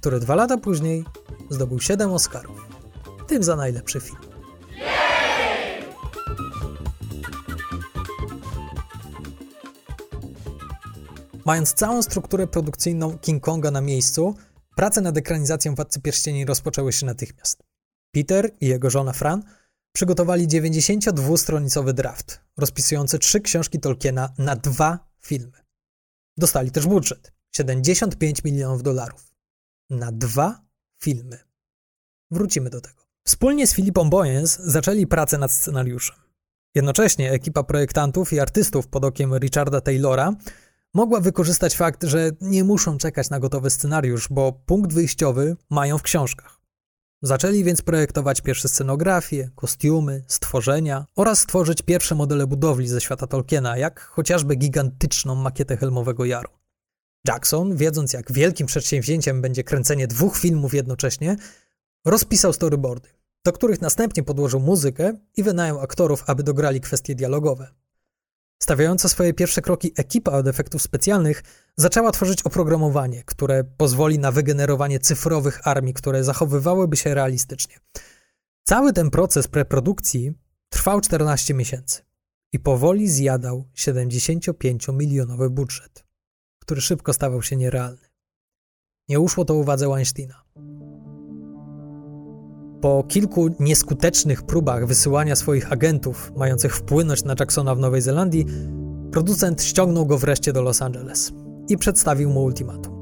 [0.00, 1.04] który dwa lata później
[1.50, 2.68] zdobył 7 Oscarów,
[3.26, 4.18] tym za najlepszy film.
[11.44, 14.36] Mając całą strukturę produkcyjną King Konga na miejscu,
[14.76, 17.62] prace nad ekranizacją Władcy Pierścieni rozpoczęły się natychmiast.
[18.12, 19.42] Peter i jego żona Fran
[19.92, 25.58] przygotowali 92-stronicowy draft, rozpisujący trzy książki Tolkiena na dwa filmy.
[26.36, 29.34] Dostali też budżet 75 milionów dolarów
[29.90, 30.65] na dwa
[30.98, 31.38] filmy.
[32.30, 33.02] Wrócimy do tego.
[33.26, 36.16] Wspólnie z Filipą Boyens zaczęli pracę nad scenariuszem.
[36.74, 40.32] Jednocześnie ekipa projektantów i artystów pod okiem Richarda Taylora
[40.94, 46.02] mogła wykorzystać fakt, że nie muszą czekać na gotowy scenariusz, bo punkt wyjściowy mają w
[46.02, 46.60] książkach.
[47.22, 53.76] Zaczęli więc projektować pierwsze scenografie, kostiumy, stworzenia oraz stworzyć pierwsze modele budowli ze świata Tolkiena,
[53.76, 56.55] jak chociażby gigantyczną makietę Helmowego Jaru.
[57.28, 61.36] Jackson, wiedząc jak wielkim przedsięwzięciem będzie kręcenie dwóch filmów jednocześnie,
[62.04, 63.08] rozpisał storyboardy,
[63.44, 67.68] do których następnie podłożył muzykę i wynajął aktorów, aby dograli kwestie dialogowe.
[68.62, 71.42] Stawiająca swoje pierwsze kroki ekipa od efektów specjalnych
[71.76, 77.76] zaczęła tworzyć oprogramowanie, które pozwoli na wygenerowanie cyfrowych armii, które zachowywałyby się realistycznie.
[78.64, 80.32] Cały ten proces preprodukcji
[80.68, 82.02] trwał 14 miesięcy
[82.52, 86.05] i powoli zjadał 75-milionowy budżet
[86.66, 88.08] który szybko stawał się nierealny.
[89.08, 90.34] Nie uszło to uwadze Weinsteina.
[92.80, 98.46] Po kilku nieskutecznych próbach wysyłania swoich agentów, mających wpłynąć na Jacksona w Nowej Zelandii,
[99.12, 101.32] producent ściągnął go wreszcie do Los Angeles
[101.68, 102.96] i przedstawił mu ultimatum.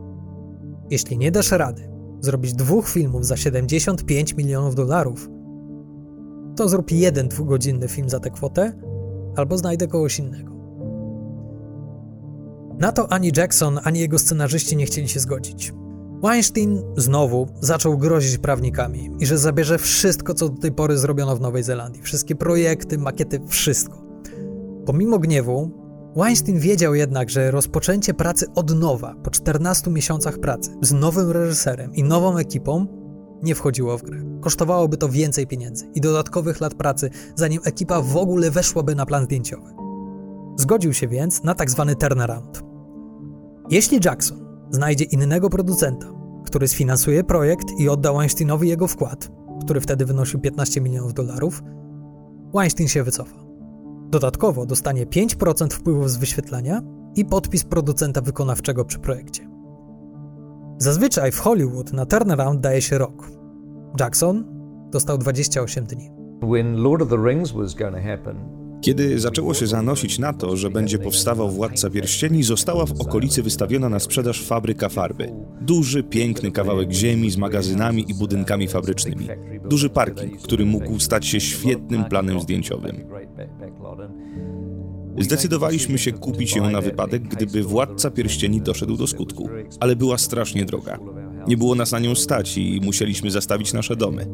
[0.90, 5.29] Jeśli nie dasz rady zrobić dwóch filmów za 75 milionów dolarów,
[6.57, 8.72] to zrób jeden dwugodzinny film za tę kwotę,
[9.37, 10.53] albo znajdę kogoś innego.
[12.78, 15.72] Na to ani Jackson, ani jego scenarzyści nie chcieli się zgodzić.
[16.22, 21.40] Weinstein znowu zaczął grozić prawnikami i że zabierze wszystko, co do tej pory zrobiono w
[21.40, 22.02] Nowej Zelandii.
[22.02, 24.04] Wszystkie projekty, makiety, wszystko.
[24.87, 25.70] Pomimo gniewu,
[26.16, 31.94] Weinstein wiedział jednak, że rozpoczęcie pracy od nowa, po 14 miesiącach pracy, z nowym reżyserem
[31.94, 32.87] i nową ekipą,
[33.42, 34.22] nie wchodziło w grę.
[34.40, 39.24] Kosztowałoby to więcej pieniędzy i dodatkowych lat pracy, zanim ekipa w ogóle weszłaby na plan
[39.24, 39.83] zdjęciowy.
[40.64, 42.62] Zgodził się więc na tak zwany turnaround.
[43.70, 44.38] Jeśli Jackson
[44.70, 46.07] znajdzie innego producenta,
[46.44, 49.31] który sfinansuje projekt i odda Weinsteinowi jego wkład,
[49.64, 51.62] który wtedy wynosił 15 milionów dolarów,
[52.55, 53.37] Weinstein się wycofa.
[54.11, 56.83] Dodatkowo dostanie 5% wpływów z wyświetlania
[57.16, 59.48] i podpis producenta wykonawczego przy projekcie.
[60.79, 63.31] Zazwyczaj w Hollywood na turnaround daje się rok.
[64.00, 64.44] Jackson
[64.90, 66.11] dostał 28 dni.
[66.42, 70.56] When Lord of the Rings was going to happen, kiedy zaczęło się zanosić na to,
[70.56, 75.32] że będzie powstawał Władca Pierścieni, została w okolicy wystawiona na sprzedaż fabryka farby.
[75.60, 79.28] Duży, piękny kawałek ziemi z magazynami i budynkami fabrycznymi.
[79.70, 82.96] Duży parking, który mógł stać się świetnym planem zdjęciowym.
[85.18, 89.48] Zdecydowaliśmy się kupić ją na wypadek, gdyby Władca Pierścieni doszedł do skutku,
[89.80, 90.98] ale była strasznie droga.
[91.46, 94.26] Nie było nas na nią stać i musieliśmy zastawić nasze domy.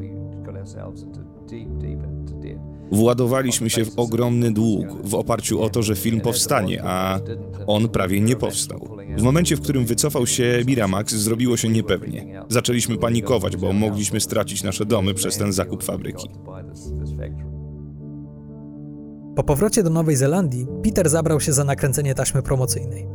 [2.93, 7.21] Władowaliśmy się w ogromny dług w oparciu o to, że film powstanie, a
[7.67, 8.99] on prawie nie powstał.
[9.19, 12.43] W momencie, w którym wycofał się Miramax, zrobiło się niepewnie.
[12.49, 16.29] Zaczęliśmy panikować, bo mogliśmy stracić nasze domy przez ten zakup fabryki.
[19.37, 23.07] Po powrocie do Nowej Zelandii, Peter zabrał się za nakręcenie taśmy promocyjnej.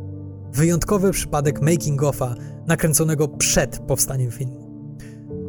[0.52, 2.34] Wyjątkowy przypadek making-offa
[2.66, 4.66] nakręconego przed powstaniem filmu.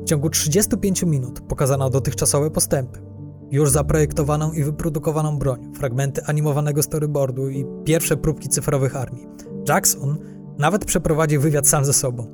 [0.01, 3.06] W ciągu 35 minut pokazano dotychczasowe postępy,
[3.51, 9.27] już zaprojektowaną i wyprodukowaną broń, fragmenty animowanego storyboardu i pierwsze próbki cyfrowych armii.
[9.69, 10.17] Jackson
[10.57, 12.27] nawet przeprowadził wywiad sam ze sobą.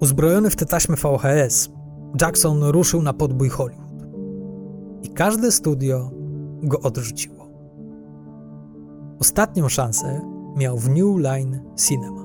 [0.00, 1.70] Uzbrojony w te taśmy VHS,
[2.20, 3.92] Jackson ruszył na podbój Hollywood.
[5.02, 6.10] I każde studio
[6.62, 7.48] go odrzuciło.
[9.20, 10.20] Ostatnią szansę
[10.56, 12.22] miał w New Line Cinema.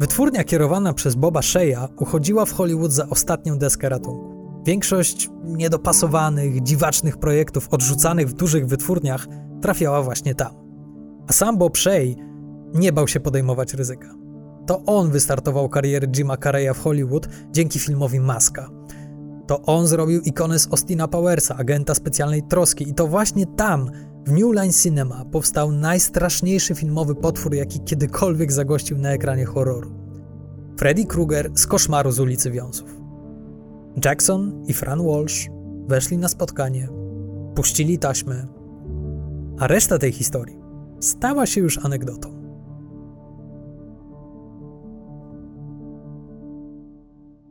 [0.00, 4.35] Wytwórnia kierowana przez Boba Shea'a uchodziła w Hollywood za ostatnią deskę ratunku.
[4.66, 9.26] Większość niedopasowanych, dziwacznych projektów odrzucanych w dużych wytwórniach
[9.62, 10.54] trafiała właśnie tam.
[11.28, 12.14] A sam Bob Shea
[12.74, 14.14] nie bał się podejmować ryzyka.
[14.66, 18.70] To on wystartował karierę Jima Carreya w Hollywood dzięki filmowi Maska.
[19.46, 23.90] To on zrobił ikonę z Austina Powersa, agenta specjalnej troski i to właśnie tam,
[24.26, 29.90] w New Line Cinema, powstał najstraszniejszy filmowy potwór, jaki kiedykolwiek zagościł na ekranie horroru.
[30.78, 32.95] Freddy Krueger z koszmaru z ulicy Wiązów.
[34.04, 35.48] Jackson i Fran Walsh
[35.86, 36.88] weszli na spotkanie,
[37.54, 38.46] puścili taśmę,
[39.58, 40.58] a reszta tej historii
[41.00, 42.36] stała się już anegdotą.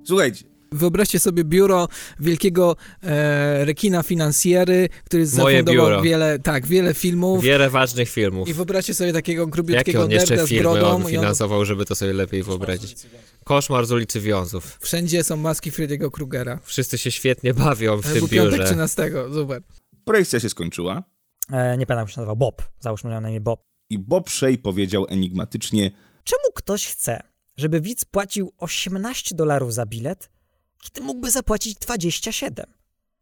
[0.03, 1.88] Słuchajcie, Wyobraźcie sobie biuro
[2.19, 7.43] wielkiego e, rekina finansjery, który zafundował wiele, tak, wiele filmów.
[7.43, 8.47] Wiele ważnych filmów.
[8.47, 10.88] I wyobraźcie sobie takiego Jakie grubiutkiego on jeszcze nerda z filmy brodą.
[10.88, 12.95] on i on, finansował, żeby to sobie lepiej wyobrazić?
[13.43, 14.77] Koszmar z ulicy Wiązów.
[14.81, 16.59] wszędzie są maski Freddy'ego Krugera.
[16.63, 18.65] Wszyscy się świetnie bawią w tym był piątek biurze.
[18.65, 19.61] 13, super.
[20.05, 21.03] projekcja się skończyła
[21.51, 22.35] E, nie pamiętam, jak się nazywał.
[22.35, 22.61] Bob.
[22.79, 23.63] Załóżmy, na imię Bob.
[23.89, 25.91] i Bob Shea powiedział enigmatycznie
[26.23, 27.21] Czemu ktoś chce,
[27.57, 30.29] żeby widz płacił 18 dolarów za bilet,
[30.86, 32.65] kiedy mógłby zapłacić 27?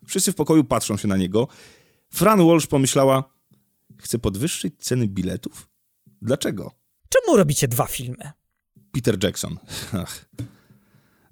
[0.08, 1.47] Wszyscy w pokoju patrzą się na niego.
[2.13, 3.23] Fran Walsh pomyślała,
[3.97, 5.69] chce podwyższyć ceny biletów?
[6.21, 6.71] Dlaczego?
[7.10, 8.32] Czemu robicie dwa filmy?
[8.91, 9.58] Peter Jackson.
[9.93, 10.26] Ach.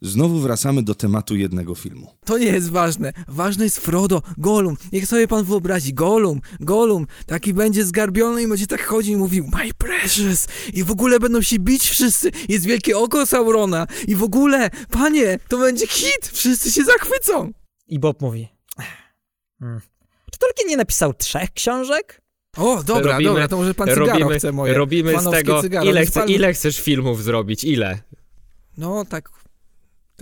[0.03, 2.11] Znowu wracamy do tematu jednego filmu.
[2.25, 3.13] To nie jest ważne.
[3.27, 4.77] Ważne jest Frodo, Gollum.
[4.91, 9.49] Niech sobie pan wyobrazi, Gollum, Gollum, taki będzie zgarbiony i będzie tak chodził i mówił
[9.53, 10.47] My precious!
[10.73, 12.31] I w ogóle będą się bić wszyscy.
[12.49, 13.87] Jest wielkie oko Saurona.
[14.07, 16.27] I w ogóle, panie, to będzie hit!
[16.33, 17.51] Wszyscy się zachwycą!
[17.87, 18.47] I Bob mówi.
[19.59, 19.81] Hmm.
[20.31, 22.21] Czy Tolkien nie napisał trzech książek?
[22.57, 24.73] O, dobra, Robimy- dobra, to może pan cygaro robimy, chce moje.
[24.73, 25.85] robimy z tego, cygaro.
[25.89, 28.01] ile, chce, ile chcesz filmów zrobić, ile?
[28.77, 29.29] No, tak,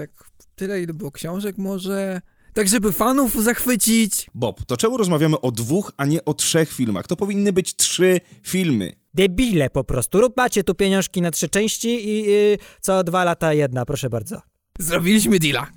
[0.07, 0.09] tak,
[0.55, 2.21] tyle ile było książek może...
[2.53, 4.27] Tak, żeby fanów zachwycić.
[4.35, 7.07] Bob, to czemu rozmawiamy o dwóch, a nie o trzech filmach?
[7.07, 8.93] To powinny być trzy filmy.
[9.13, 10.21] Debile po prostu.
[10.21, 14.41] Rób macie tu pieniążki na trzy części i y, co dwa lata jedna, proszę bardzo.
[14.79, 15.67] Zrobiliśmy deala.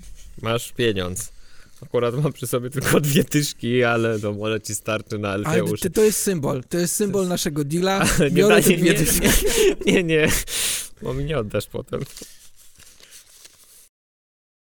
[0.42, 1.32] Masz pieniądz.
[1.82, 5.80] Akurat mam przy sobie tylko dwie tyszki, ale no może ci starczy na Ale Alfeusz.
[5.80, 8.06] to, to jest symbol, to jest symbol naszego deala.
[8.18, 9.20] Ale nie, Biorę da- te nie, dwie nie, dyszki.
[9.86, 10.28] nie, nie, nie,
[11.02, 12.00] bo mi nie oddasz potem.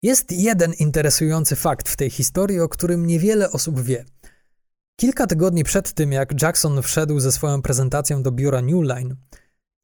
[0.03, 4.05] Jest jeden interesujący fakt w tej historii, o którym niewiele osób wie.
[5.01, 9.17] Kilka tygodni przed tym, jak Jackson wszedł ze swoją prezentacją do biura New Line,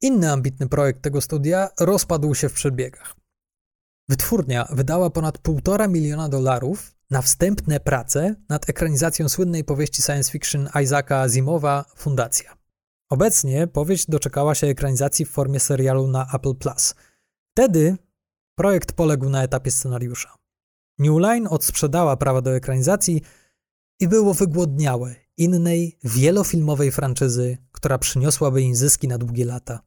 [0.01, 3.15] inny ambitny projekt tego studia rozpadł się w przedbiegach.
[4.09, 10.69] Wytwórnia wydała ponad 1,5 miliona dolarów na wstępne prace nad ekranizacją słynnej powieści science fiction
[10.83, 12.57] Isaaca Asimowa Fundacja.
[13.09, 16.95] Obecnie powieść doczekała się ekranizacji w formie serialu na Apple Plus.
[17.51, 17.97] Wtedy
[18.55, 20.35] projekt poległ na etapie scenariusza.
[20.99, 23.21] New Line odsprzedała prawa do ekranizacji
[23.99, 29.79] i było wygłodniałe innej, wielofilmowej franczyzy, która przyniosłaby im zyski na długie lata.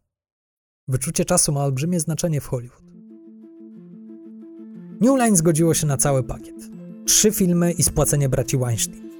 [0.88, 2.82] Wyczucie czasu ma olbrzymie znaczenie w Hollywood.
[5.00, 6.56] New Line zgodziło się na cały pakiet.
[7.06, 9.10] Trzy filmy i spłacenie braci Weinstein.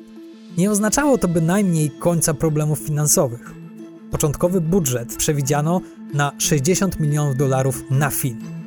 [0.59, 3.55] Nie oznaczało to bynajmniej końca problemów finansowych.
[4.11, 5.81] Początkowy budżet przewidziano
[6.15, 8.58] na 60 milionów dolarów na film,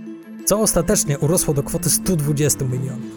[0.45, 3.11] co ostatecznie urosło do kwoty 120 milionów.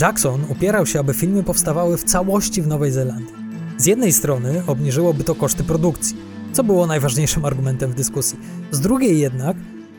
[0.00, 3.34] Jackson upierał się, aby filmy powstawały w całości w Nowej Zelandii.
[3.78, 6.16] Z jednej strony obniżyłoby to koszty produkcji,
[6.52, 8.38] co było najważniejszym argumentem w dyskusji.
[8.70, 9.56] Z drugiej jednak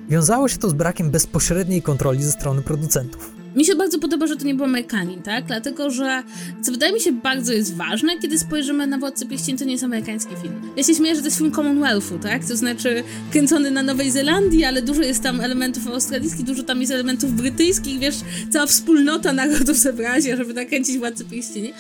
[0.10, 3.39] wiązało się to z brakiem bezpośredniej kontroli ze strony producentów.
[3.56, 5.46] Mi się bardzo podoba, że to nie był Amerykanin, tak?
[5.46, 6.24] Dlatego, że
[6.62, 9.84] co wydaje mi się bardzo jest ważne, kiedy spojrzymy na Władcę Pierścieni, to nie jest
[9.84, 10.54] amerykański film.
[10.76, 12.46] Ja się śmieję, że to jest film Commonwealthu, tak?
[12.46, 16.94] To znaczy kręcony na Nowej Zelandii, ale dużo jest tam elementów australijskich, dużo tam jest
[16.94, 18.16] elementów brytyjskich, wiesz,
[18.50, 21.74] cała wspólnota narodów zebrała się, żeby nakręcić Władcę Pierścieni.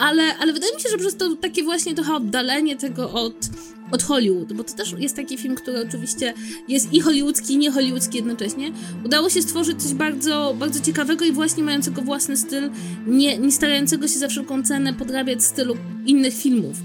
[0.00, 3.34] Ale, ale wydaje mi się, że przez to takie właśnie trochę oddalenie tego od
[3.94, 6.34] od Hollywood, bo to też jest taki film, który oczywiście
[6.68, 8.72] jest i hollywoodzki, i nie hollywoodzki jednocześnie.
[9.04, 12.70] Udało się stworzyć coś bardzo, bardzo ciekawego i właśnie mającego własny styl,
[13.06, 15.76] nie, nie starającego się za wszelką cenę podrabiać stylu
[16.06, 16.76] innych filmów.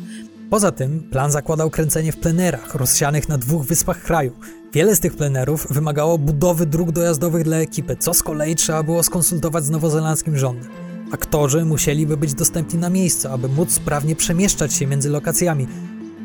[0.50, 4.32] Poza tym plan zakładał kręcenie w plenerach rozsianych na dwóch wyspach kraju.
[4.74, 9.04] Wiele z tych plenerów wymagało budowy dróg dojazdowych dla ekipy, co z kolei trzeba było
[9.04, 10.70] skonsultować z nowozelandzkim rządem.
[11.12, 15.68] Aktorzy musieliby być dostępni na miejscu, aby móc sprawnie przemieszczać się między lokacjami.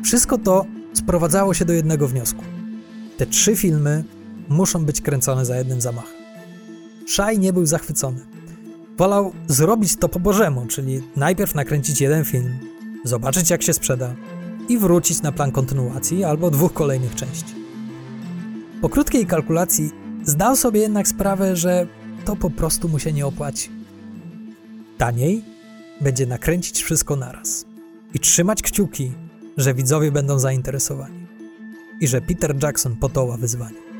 [0.05, 2.43] Wszystko to sprowadzało się do jednego wniosku.
[3.17, 4.03] Te trzy filmy
[4.49, 6.21] muszą być kręcone za jednym zamachem.
[7.07, 8.19] Shai nie był zachwycony.
[8.97, 12.59] Wolał zrobić to po bożemu, czyli najpierw nakręcić jeden film,
[13.03, 14.15] zobaczyć jak się sprzeda
[14.69, 17.55] i wrócić na plan kontynuacji albo dwóch kolejnych części.
[18.81, 19.91] Po krótkiej kalkulacji
[20.23, 21.87] zdał sobie jednak sprawę, że
[22.25, 23.69] to po prostu mu się nie opłaci.
[24.97, 25.43] Taniej
[26.01, 27.65] będzie nakręcić wszystko naraz
[28.13, 29.11] i trzymać kciuki,
[29.57, 31.27] że widzowie będą zainteresowani
[31.99, 33.94] i że Peter Jackson podoła wyzwaniu.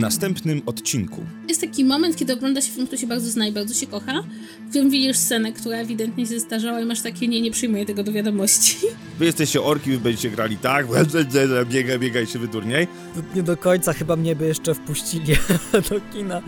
[0.00, 3.74] Następnym odcinku Jest taki moment, kiedy ogląda się film, który się bardzo zna i bardzo
[3.74, 4.22] się kocha,
[4.66, 8.02] w którym widzisz scenę, która ewidentnie się zestarzała i masz takie, nie, nie przyjmuję tego
[8.02, 8.76] do wiadomości.
[9.18, 10.86] wy jesteście orki, wy będziecie grali tak,
[11.70, 12.88] biegaj, biegaj się wyturniej.
[13.34, 15.34] Nie do końca chyba mnie by jeszcze wpuścili
[15.90, 16.42] do kina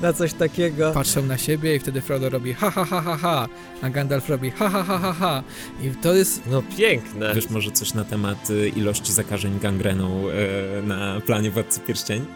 [0.00, 0.92] na coś takiego.
[0.92, 3.48] Patrzą na siebie i wtedy Frodo robi ha ha ha ha ha,
[3.82, 5.42] a Gandalf robi ha ha ha ha ha.
[5.82, 7.34] I to jest No piękne.
[7.34, 12.26] Wiesz może coś na temat y, ilości zakażeń gangreną y, na planie Władcy Pierścieni?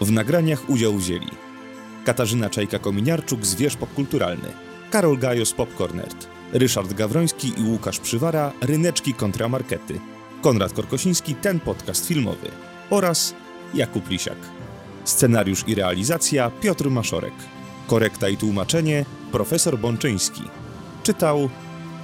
[0.00, 1.28] W nagraniach udział wzięli
[2.04, 4.48] Katarzyna Czajka-Kominiarczuk z Wież Popkulturalny,
[4.90, 10.00] Karol Gajo z Popcornert, Ryszard Gawroński i Łukasz Przywara, Ryneczki kontra Markety,
[10.42, 12.48] Konrad Korkosiński, ten podcast filmowy
[12.90, 13.34] oraz
[13.74, 14.38] Jakub Lisiak.
[15.04, 17.34] Scenariusz i realizacja Piotr Maszorek.
[17.86, 20.42] Korekta i tłumaczenie profesor Bączyński.
[21.02, 21.48] Czytał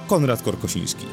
[0.07, 1.05] Konrad Korkosiński.